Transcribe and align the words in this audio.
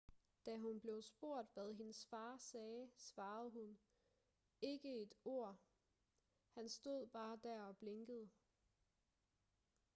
da 0.45 0.55
hun 0.57 0.79
blev 0.79 1.01
spurgt 1.01 1.53
hvad 1.53 1.73
hendes 1.73 2.05
far 2.05 2.37
sagde 2.37 2.89
svarede 2.97 3.49
hun 3.51 3.77
ikke 4.61 5.01
et 5.01 5.13
ord 5.25 5.57
han 6.51 6.69
stod 6.69 7.07
bare 7.07 7.39
der 7.43 7.61
og 7.61 7.77
blinkede 7.77 8.29